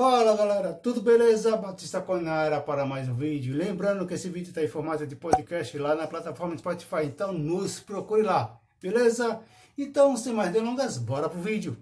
[0.00, 1.54] Fala galera, tudo beleza?
[1.58, 3.54] Batista Conara para mais um vídeo.
[3.54, 7.80] Lembrando que esse vídeo está em formato de podcast lá na plataforma Spotify, então nos
[7.80, 9.42] procure lá, beleza?
[9.76, 11.76] Então, sem mais delongas, bora pro vídeo.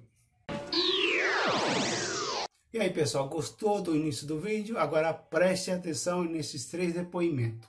[2.72, 4.76] E aí pessoal, gostou do início do vídeo?
[4.78, 7.68] Agora preste atenção nesses três depoimentos.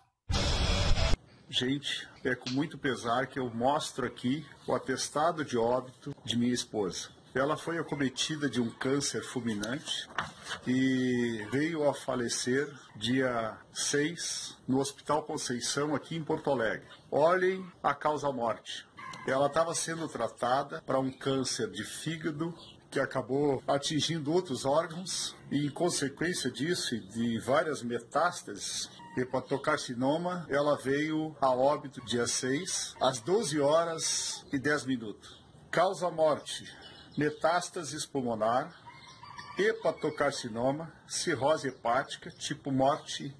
[1.47, 6.55] Gente, é com muito pesar que eu mostro aqui o atestado de óbito de minha
[6.55, 7.18] esposa.
[7.34, 10.09] Ela foi acometida de um câncer fulminante
[10.66, 16.88] e veio a falecer dia 6 no Hospital Conceição, aqui em Porto Alegre.
[17.12, 18.88] Olhem a causa-morte.
[19.27, 22.52] Ela estava sendo tratada para um câncer de fígado
[22.89, 31.36] que acabou atingindo outros órgãos e, em consequência disso de várias metástases, hepatocarcinoma, ela veio
[31.39, 35.39] a óbito dia 6, às 12 horas e 10 minutos.
[35.70, 36.66] Causa-morte
[37.20, 38.73] metástases pulmonar,
[39.58, 43.36] hepatocarcinoma, cirrose hepática, tipo morte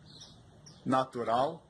[0.86, 1.66] natural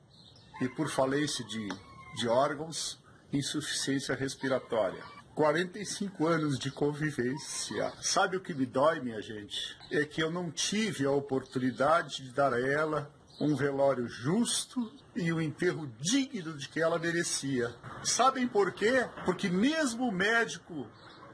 [0.60, 1.68] e por falência de,
[2.16, 2.98] de órgãos,
[3.32, 5.04] insuficiência respiratória.
[5.36, 7.92] 45 anos de convivência.
[8.02, 9.78] Sabe o que me dói, minha gente?
[9.88, 13.08] É que eu não tive a oportunidade de dar a ela
[13.40, 17.72] um velório justo e um enterro digno de que ela merecia.
[18.02, 19.08] Sabem por quê?
[19.24, 20.88] Porque mesmo o médico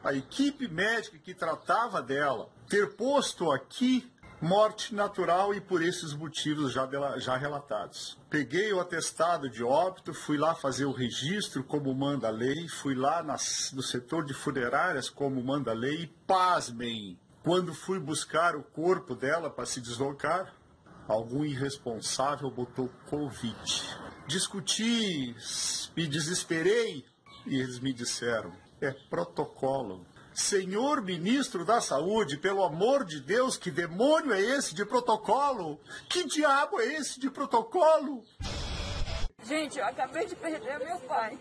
[0.06, 4.08] a equipe médica que tratava dela ter posto aqui
[4.40, 8.16] morte natural e por esses motivos já, dela, já relatados.
[8.30, 12.94] Peguei o atestado de óbito, fui lá fazer o registro como manda a lei, fui
[12.94, 18.54] lá nas, no setor de funerárias como manda a lei e pasmem, quando fui buscar
[18.54, 20.54] o corpo dela para se deslocar,
[21.08, 23.56] algum irresponsável botou Covid.
[24.28, 25.34] Discuti,
[25.96, 27.04] me desesperei
[27.46, 30.06] e eles me disseram: é protocolo.
[30.34, 35.80] Senhor ministro da Saúde, pelo amor de Deus, que demônio é esse de protocolo?
[36.10, 38.22] Que diabo é esse de protocolo?
[39.42, 41.38] Gente, eu acabei de perder meu pai.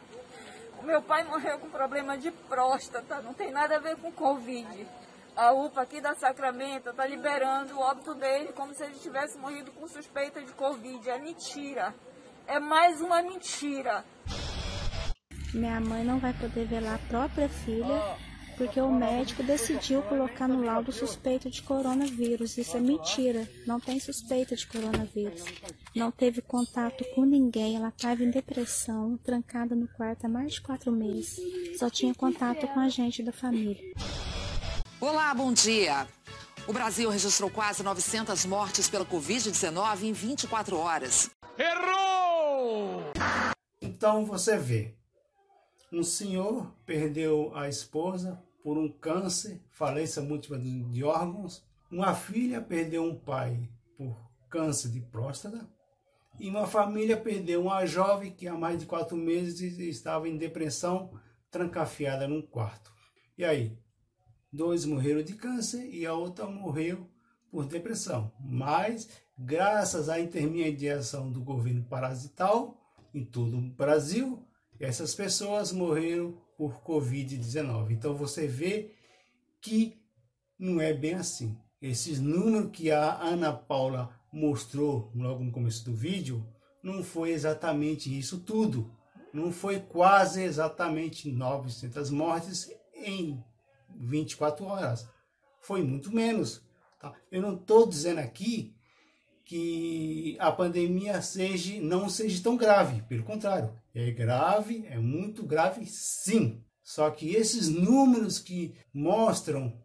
[0.80, 4.88] O meu pai morreu com problema de próstata, não tem nada a ver com Covid.
[5.36, 9.71] A UPA aqui da Sacramento está liberando o óbito dele como se ele tivesse morrido
[9.73, 11.09] com suspeita de Covid.
[11.09, 11.93] É mentira.
[12.48, 14.05] É mais uma mentira.
[15.55, 18.17] Minha mãe não vai poder velar a própria filha
[18.58, 22.58] porque o médico decidiu colocar no laudo suspeito de coronavírus.
[22.58, 23.49] Isso é mentira.
[23.65, 25.44] Não tem suspeita de coronavírus.
[25.95, 27.77] Não teve contato com ninguém.
[27.77, 31.39] Ela estava em depressão, trancada no quarto há mais de quatro meses.
[31.80, 33.82] Só tinha contato com a gente da família.
[34.99, 36.05] Olá, bom dia.
[36.67, 41.30] O Brasil registrou quase 900 mortes pela Covid-19 em 24 horas.
[41.58, 43.04] Errou!
[43.82, 44.95] Então você vê,
[45.95, 51.64] um senhor perdeu a esposa por um câncer, falência múltipla de órgãos.
[51.89, 54.17] Uma filha perdeu um pai por
[54.50, 55.66] câncer de próstata.
[56.38, 61.14] E uma família perdeu uma jovem que há mais de quatro meses estava em depressão,
[61.50, 62.92] trancafiada num quarto.
[63.38, 63.77] E aí?
[64.52, 67.10] Dois morreram de câncer e a outra morreu
[67.50, 68.33] por depressão.
[68.38, 72.82] Mas, graças à intermediação do governo parasital
[73.14, 74.45] em todo o Brasil,
[74.80, 77.91] essas pessoas morreram por Covid-19.
[77.91, 78.91] Então você vê
[79.61, 79.97] que
[80.58, 81.58] não é bem assim.
[81.81, 86.45] Esses números que a Ana Paula mostrou logo no começo do vídeo,
[86.83, 88.91] não foi exatamente isso tudo.
[89.33, 93.43] Não foi quase exatamente 900 mortes em
[93.95, 95.08] 24 horas.
[95.59, 96.61] Foi muito menos.
[96.99, 97.14] Tá?
[97.31, 98.75] Eu não estou dizendo aqui
[99.45, 103.04] que a pandemia seja, não seja tão grave.
[103.04, 106.61] Pelo contrário, é grave, é muito grave sim.
[106.83, 109.80] Só que esses números que mostram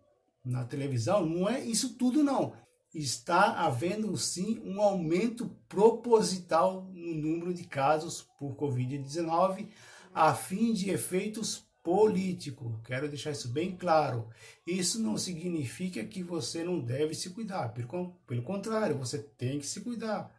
[0.45, 2.55] na televisão não é isso tudo não.
[2.93, 9.69] Está havendo sim um aumento proposital no número de casos por Covid-19
[10.13, 12.79] a fim de efeitos políticos.
[12.85, 14.29] Quero deixar isso bem claro.
[14.67, 17.69] Isso não significa que você não deve se cuidar.
[17.71, 20.35] Pelo, contrário, você tem que se cuidar.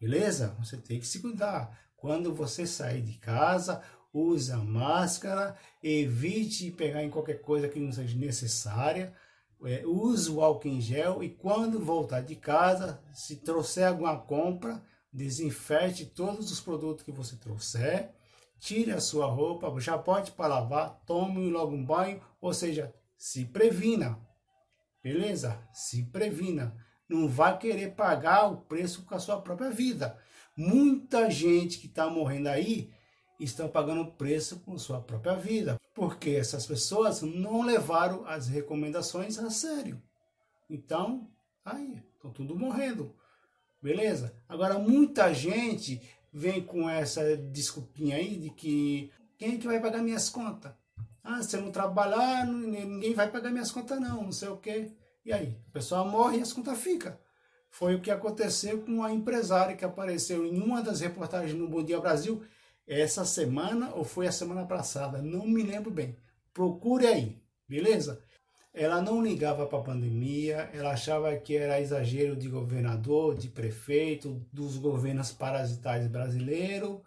[0.00, 0.54] Beleza?
[0.58, 1.78] Você tem que se cuidar.
[1.96, 3.82] Quando você sair de casa,
[4.12, 9.14] use a máscara, evite pegar em qualquer coisa que não seja necessária,
[9.64, 14.82] é, use o álcool em gel e quando voltar de casa, se trouxer alguma compra,
[15.12, 18.10] desinfete todos os produtos que você trouxer,
[18.58, 23.44] tire a sua roupa, já pode para lavar, tome logo um banho, ou seja, se
[23.44, 24.18] previna.
[25.02, 25.62] Beleza?
[25.72, 26.76] Se previna.
[27.08, 30.18] Não vai querer pagar o preço com a sua própria vida.
[30.56, 32.90] Muita gente que está morrendo aí
[33.38, 39.50] estão pagando preço com sua própria vida, porque essas pessoas não levaram as recomendações a
[39.50, 40.02] sério.
[40.68, 41.30] Então,
[41.66, 43.12] Aí, estão tudo morrendo.
[43.82, 44.40] Beleza?
[44.48, 46.00] Agora, muita gente
[46.36, 50.70] vem com essa desculpinha aí de que quem é que vai pagar minhas contas?
[51.24, 54.92] Ah, se eu não trabalhar, ninguém vai pagar minhas contas não, não sei o quê.
[55.24, 55.56] E aí?
[55.68, 57.16] A pessoa morre e as contas ficam.
[57.70, 61.82] Foi o que aconteceu com a empresária que apareceu em uma das reportagens no Bom
[61.82, 62.44] Dia Brasil
[62.86, 66.18] essa semana ou foi a semana passada, não me lembro bem.
[66.52, 68.22] Procure aí, beleza?
[68.78, 74.46] Ela não ligava para a pandemia, ela achava que era exagero de governador, de prefeito,
[74.52, 76.98] dos governos parasitais brasileiros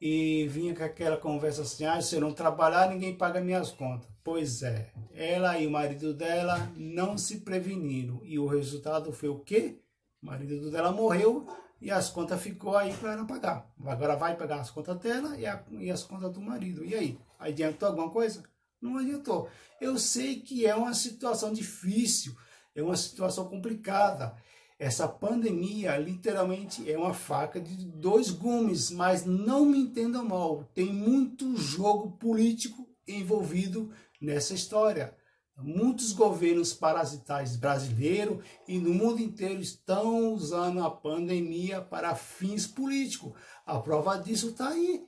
[0.00, 4.08] e vinha com aquela conversa assim: ah, se eu não trabalhar, ninguém paga minhas contas.
[4.24, 9.38] Pois é, ela e o marido dela não se preveniram e o resultado foi o
[9.38, 9.78] quê?
[10.20, 11.46] O marido dela morreu
[11.80, 13.72] e as contas ficou aí para ela pagar.
[13.86, 16.84] Agora vai pagar as contas dela e, a, e as contas do marido.
[16.84, 17.18] E aí?
[17.38, 18.42] Adiantou alguma coisa?
[18.84, 19.48] Não adiantou.
[19.80, 22.36] Eu sei que é uma situação difícil,
[22.74, 24.36] é uma situação complicada.
[24.78, 30.92] Essa pandemia literalmente é uma faca de dois gumes, mas não me entendam mal, tem
[30.92, 33.90] muito jogo político envolvido
[34.20, 35.16] nessa história.
[35.56, 43.32] Muitos governos parasitais brasileiros e no mundo inteiro estão usando a pandemia para fins políticos.
[43.64, 45.06] A prova disso está aí.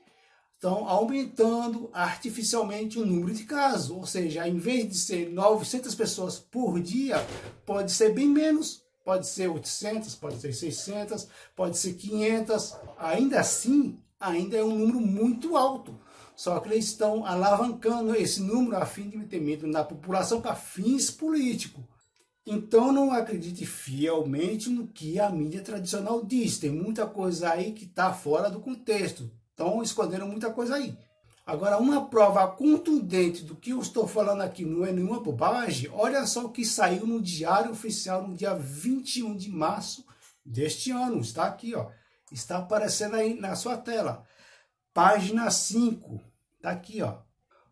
[0.56, 6.38] Estão aumentando artificialmente o número de casos, ou seja, em vez de ser 900 pessoas
[6.38, 7.17] por dia,
[7.67, 12.75] pode ser bem menos, pode ser 800, pode ser 600, pode ser 500.
[12.99, 16.00] Ainda assim, ainda é um número muito alto.
[16.35, 20.55] Só que eles estão alavancando esse número a fim de meter medo na população para
[20.55, 21.85] fins políticos.
[22.47, 26.59] Então não acredite fielmente no que a mídia tradicional diz.
[26.59, 29.31] Tem muita coisa aí que está fora do contexto.
[29.56, 30.94] Estão escondendo muita coisa aí.
[31.47, 35.88] Agora, uma prova contundente do que eu estou falando aqui não é nenhuma bobagem.
[35.94, 40.05] Olha só o que saiu no Diário Oficial no dia 21 de março
[40.44, 41.20] deste ano.
[41.20, 41.87] Está aqui, ó.
[42.31, 44.25] Está aparecendo aí na sua tela.
[44.93, 46.20] Página 5,
[46.61, 47.14] tá aqui, ó.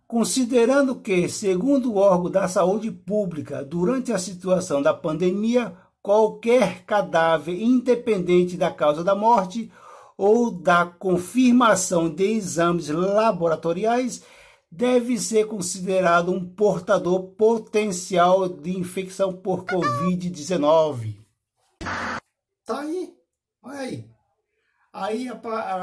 [0.07, 7.61] Considerando que, segundo o órgão da saúde pública, durante a situação da pandemia, qualquer cadáver,
[7.61, 9.71] independente da causa da morte
[10.17, 14.23] ou da confirmação de exames laboratoriais,
[14.71, 21.17] deve ser considerado um portador potencial de infecção por Covid-19.
[22.65, 23.15] Tá aí,
[23.63, 24.15] olha aí.
[24.93, 25.29] Aí,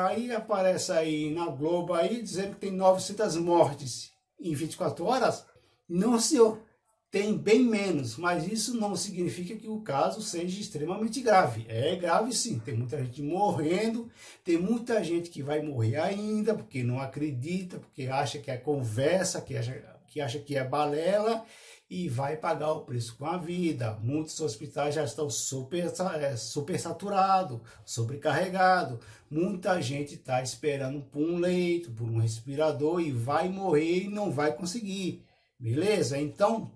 [0.07, 5.45] aí aparece aí na Globo aí dizendo que tem 900 mortes em 24 horas.
[5.87, 6.61] Não, senhor,
[7.11, 11.65] tem bem menos, mas isso não significa que o caso seja extremamente grave.
[11.67, 14.09] É grave sim, tem muita gente morrendo,
[14.45, 19.41] tem muita gente que vai morrer ainda porque não acredita, porque acha que é conversa,
[19.41, 21.43] que acha que, acha que é balela
[21.89, 23.99] e vai pagar o preço com a vida.
[24.01, 25.91] Muitos hospitais já estão super,
[26.21, 28.99] é, super saturados, sobrecarregados.
[29.29, 34.31] Muita gente está esperando por um leito, por um respirador e vai morrer e não
[34.31, 35.25] vai conseguir.
[35.59, 36.17] Beleza?
[36.17, 36.71] Então,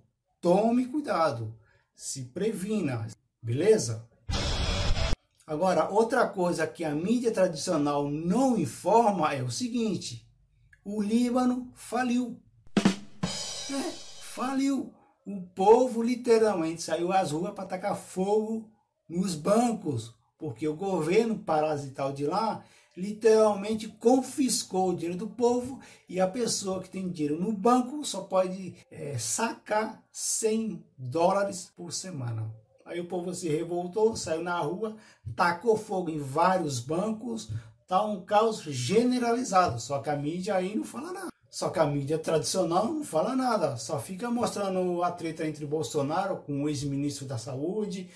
[0.46, 1.58] tome cuidado,
[1.96, 3.08] se previna,
[3.42, 4.08] beleza?
[5.48, 10.24] Agora, outra coisa que a mídia tradicional não informa é o seguinte:
[10.84, 12.40] o Líbano faliu.
[12.86, 13.92] É,
[14.36, 14.94] faliu
[15.26, 18.70] o povo literalmente saiu às ruas para tacar fogo
[19.10, 22.64] nos bancos, porque o governo parasital de lá
[22.96, 28.22] literalmente confiscou o dinheiro do povo e a pessoa que tem dinheiro no banco só
[28.22, 32.50] pode é, sacar 100 dólares por semana.
[32.86, 34.96] Aí o povo se revoltou, saiu na rua,
[35.36, 37.50] tacou fogo em vários bancos,
[37.88, 41.30] tá um caos generalizado, só que a mídia aí não fala nada.
[41.50, 46.38] Só que a mídia tradicional não fala nada, só fica mostrando a treta entre Bolsonaro
[46.46, 48.10] com o ex-ministro da Saúde,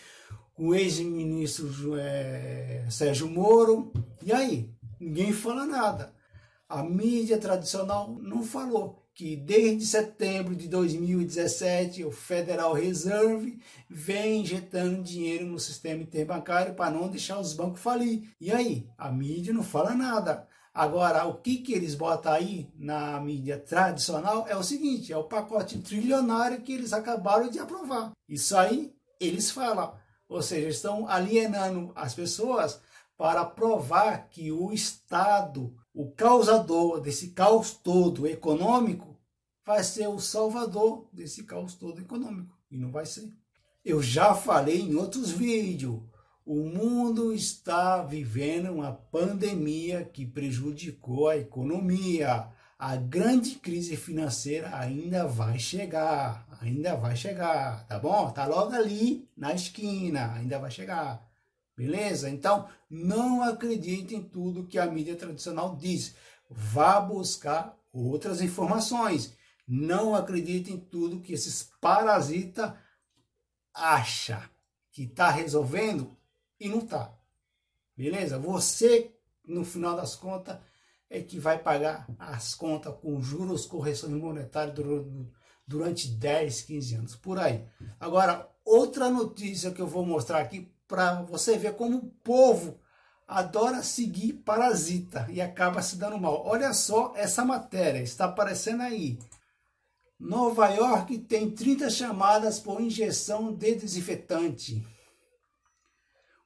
[0.59, 3.93] o ex-ministro é, Sérgio Moro.
[4.29, 4.69] E aí?
[5.00, 6.13] Ninguém fala nada.
[6.69, 13.59] A mídia tradicional não falou que desde setembro de 2017 o Federal Reserve
[13.89, 18.29] vem injetando dinheiro no sistema interbancário para não deixar os bancos falir.
[18.39, 18.88] E aí?
[19.00, 20.48] A mídia não fala nada.
[20.71, 25.24] Agora, o que, que eles botam aí na mídia tradicional é o seguinte: é o
[25.24, 28.12] pacote trilionário que eles acabaram de aprovar.
[28.27, 29.91] Isso aí eles falam.
[30.27, 32.79] Ou seja, estão alienando as pessoas
[33.19, 39.19] para provar que o Estado, o causador desse caos todo econômico,
[39.65, 42.57] vai ser o salvador desse caos todo econômico.
[42.71, 43.29] E não vai ser.
[43.83, 45.99] Eu já falei em outros vídeos.
[46.45, 52.47] O mundo está vivendo uma pandemia que prejudicou a economia.
[52.77, 56.47] A grande crise financeira ainda vai chegar.
[56.61, 58.31] ainda vai chegar, tá bom?
[58.31, 61.28] Tá logo ali na esquina, ainda vai chegar.
[61.79, 62.29] Beleza?
[62.29, 66.13] Então, não acredite em tudo que a mídia tradicional diz.
[66.50, 69.33] Vá buscar outras informações.
[69.65, 72.74] Não acredite em tudo que esses parasitas
[73.74, 74.41] acham
[74.91, 76.17] que está resolvendo
[76.59, 77.17] e não está.
[77.95, 78.38] Beleza?
[78.38, 80.59] Você, no final das contas,
[81.09, 84.75] é que vai pagar as contas com juros, correções monetárias
[85.65, 87.65] durante 10, 15 anos, por aí.
[87.98, 92.79] Agora, outra notícia que eu vou mostrar aqui para você ver como o povo
[93.27, 96.43] adora seguir parasita e acaba se dando mal.
[96.48, 99.19] Olha só essa matéria, está aparecendo aí.
[100.19, 104.86] Nova York tem 30 chamadas por injeção de desinfetante.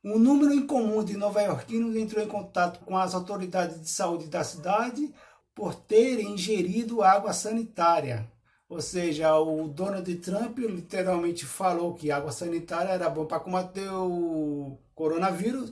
[0.03, 5.11] Um número incomum de nova-iorquinos entrou em contato com as autoridades de saúde da cidade
[5.55, 8.29] por terem ingerido água sanitária.
[8.73, 14.79] Ou seja, o Donald Trump literalmente falou que água sanitária era bom para combater o
[14.95, 15.71] coronavírus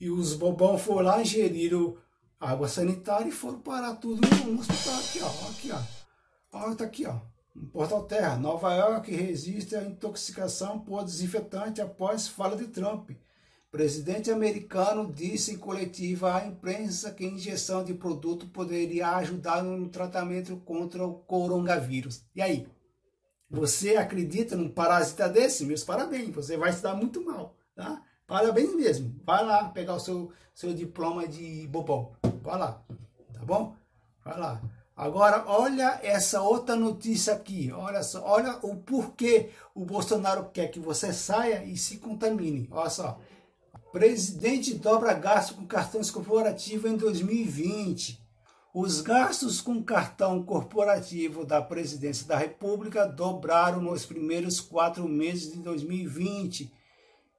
[0.00, 1.98] e os bobão foram lá, ingeriram
[2.40, 4.94] água sanitária e foram parar tudo no hospital.
[4.98, 5.50] Aqui, ó.
[5.50, 6.58] Aqui, ó.
[6.58, 7.16] Olha, tá aqui, ó.
[7.70, 8.36] Portal Terra.
[8.38, 13.10] Nova York resiste à intoxicação por desinfetante após fala de Trump.
[13.70, 19.88] Presidente americano disse em coletiva à imprensa que a injeção de produto poderia ajudar no
[19.90, 22.24] tratamento contra o coronavírus.
[22.34, 22.66] E aí?
[23.50, 25.66] Você acredita num parasita desse?
[25.66, 28.02] Meus parabéns, você vai se dar muito mal, tá?
[28.26, 29.14] Parabéns mesmo.
[29.24, 32.12] Vai lá pegar o seu, seu diploma de bobão.
[32.42, 32.82] Vai lá,
[33.34, 33.74] tá bom?
[34.24, 34.62] Vai lá.
[34.96, 37.70] Agora, olha essa outra notícia aqui.
[37.70, 42.66] Olha só, olha o porquê o Bolsonaro quer que você saia e se contamine.
[42.70, 43.20] Olha só.
[43.98, 48.24] Presidente dobra gasto com cartões corporativos em 2020.
[48.72, 55.58] Os gastos com cartão corporativo da Presidência da República dobraram nos primeiros quatro meses de
[55.58, 56.72] 2020,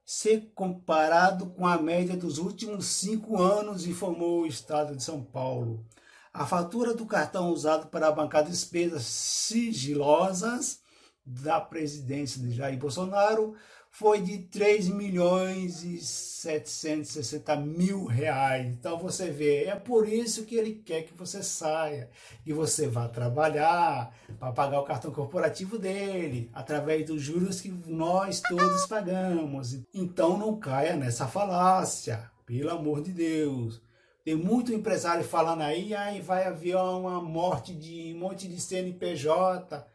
[0.04, 5.82] se comparado com a média dos últimos cinco anos, informou o Estado de São Paulo.
[6.30, 10.80] A fatura do cartão usado para bancar despesas sigilosas
[11.24, 13.54] da presidência de Jair Bolsonaro
[13.90, 18.66] foi de 3 milhões e 760 mil reais.
[18.66, 22.08] Então você vê, é por isso que ele quer que você saia,
[22.44, 28.40] que você vá trabalhar para pagar o cartão corporativo dele, através dos juros que nós
[28.40, 29.78] todos pagamos.
[29.92, 33.82] Então não caia nessa falácia, pelo amor de Deus.
[34.24, 39.86] Tem muito empresário falando aí, aí vai haver uma morte de um monte de CNPJ.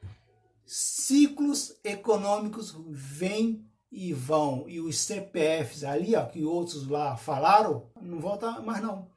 [0.65, 3.63] Ciclos econômicos vêm
[3.95, 9.07] e vão, e os CPFs ali, ó, que outros lá falaram, não volta mais não.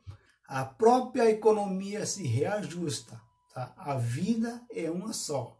[0.47, 3.21] A própria economia se reajusta.
[3.53, 3.75] Tá?
[3.77, 5.59] A vida é uma só.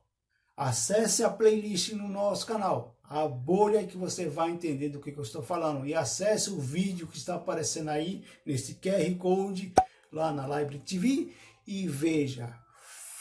[0.57, 2.97] Acesse a playlist no nosso canal.
[3.03, 5.85] A bolha que você vai entender do que, que eu estou falando.
[5.85, 9.75] E acesse o vídeo que está aparecendo aí, nesse QR Code,
[10.13, 11.35] lá na Library TV.
[11.67, 12.57] E veja,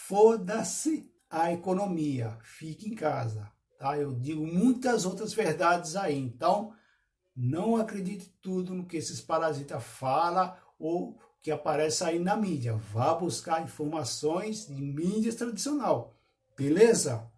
[0.08, 2.38] foda-se a economia.
[2.44, 3.57] Fique em casa.
[3.78, 3.98] Tá?
[3.98, 6.18] Eu digo muitas outras verdades aí.
[6.18, 6.74] Então,
[7.36, 12.76] não acredite tudo no que esses parasitas falam ou que aparece aí na mídia.
[12.76, 16.16] Vá buscar informações de mídia tradicional.
[16.58, 17.32] Beleza?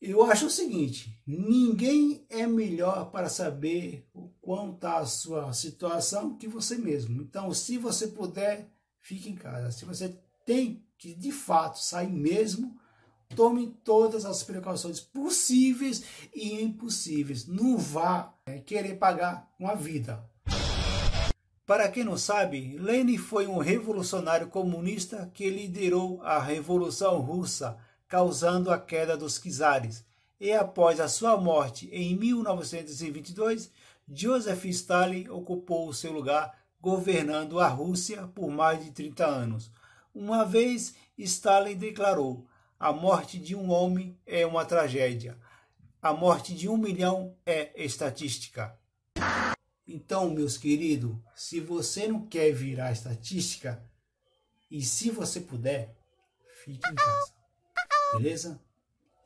[0.00, 6.36] Eu acho o seguinte: ninguém é melhor para saber o quão está a sua situação
[6.36, 7.20] que você mesmo.
[7.20, 9.70] Então, se você puder, fique em casa.
[9.70, 12.78] Se você tem que de fato sair mesmo,
[13.34, 16.04] Tome todas as precauções possíveis
[16.34, 17.46] e impossíveis.
[17.46, 20.24] Não vá é, querer pagar uma vida.
[21.66, 28.70] Para quem não sabe, Lenin foi um revolucionário comunista que liderou a Revolução Russa, causando
[28.70, 30.04] a queda dos czares.
[30.38, 33.68] E após a sua morte em 1922,
[34.08, 39.70] Joseph Stalin ocupou o seu lugar, governando a Rússia por mais de 30 anos.
[40.14, 42.46] Uma vez, Stalin declarou:
[42.78, 45.38] a morte de um homem é uma tragédia.
[46.00, 48.78] A morte de um milhão é estatística.
[49.86, 53.82] Então, meus queridos, se você não quer virar estatística,
[54.70, 55.96] e se você puder,
[56.64, 57.32] fique em casa.
[58.14, 58.60] Beleza?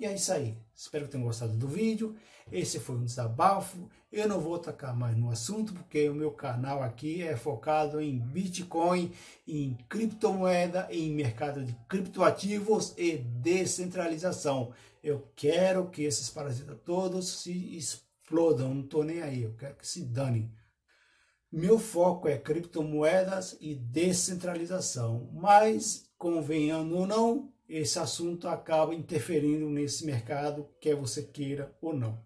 [0.01, 0.57] E é isso aí.
[0.75, 2.17] Espero que tenham gostado do vídeo.
[2.51, 3.87] Esse foi um desabafo.
[4.11, 8.19] Eu não vou tocar mais no assunto, porque o meu canal aqui é focado em
[8.19, 9.13] Bitcoin,
[9.47, 14.73] em criptomoeda, em mercado de criptoativos e descentralização.
[15.03, 19.87] Eu quero que esses parasitas todos se explodam, não estou nem aí, eu quero que
[19.87, 20.51] se danem.
[21.53, 30.05] Meu foco é criptomoedas e descentralização, mas convenhando ou não, esse assunto acaba interferindo nesse
[30.05, 32.21] mercado, quer você queira ou não.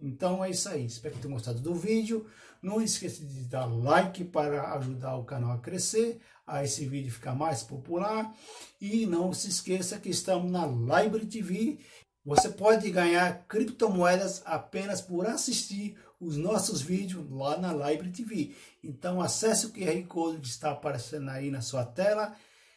[0.00, 0.86] Então é isso aí.
[0.86, 2.26] Espero que tenham gostado do vídeo.
[2.62, 7.34] Não esqueça de dar like para ajudar o canal a crescer, a esse vídeo ficar
[7.34, 8.32] mais popular.
[8.80, 11.80] E não se esqueça que estamos na Library TV.
[12.24, 18.54] Você pode ganhar criptomoedas apenas por assistir os nossos vídeos lá na Library TV.
[18.82, 22.36] Então acesse o QR Code que está aparecendo aí na sua tela,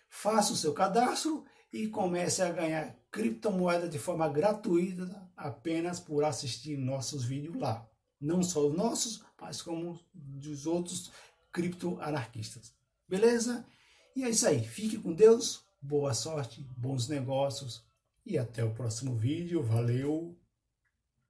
[0.10, 6.78] faça o seu cadastro e comece a ganhar criptomoeda de forma gratuita apenas por assistir
[6.78, 7.88] nossos vídeos lá.
[8.20, 11.12] Não só os nossos, mas como dos outros
[11.52, 12.74] criptoanarquistas.
[13.08, 13.66] Beleza?
[14.16, 14.64] E é isso aí.
[14.64, 17.84] Fique com Deus, boa sorte, bons negócios
[18.26, 19.64] e até o próximo vídeo.
[19.64, 20.41] Valeu!